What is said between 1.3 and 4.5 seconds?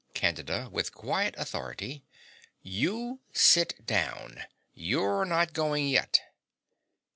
authority). You sit down.